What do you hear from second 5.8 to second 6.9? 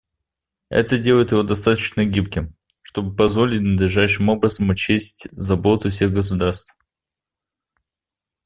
всех государств.